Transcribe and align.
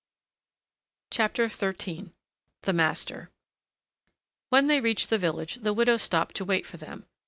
XIII 1.13 2.11
THE 2.63 2.73
MASTER 2.73 3.29
When 4.49 4.65
they 4.65 4.81
reached 4.81 5.11
the 5.11 5.19
village, 5.19 5.57
the 5.57 5.73
widow 5.73 5.97
stopped 5.97 6.33
to 6.37 6.43
wait 6.45 6.65
for 6.65 6.77
them. 6.77 7.05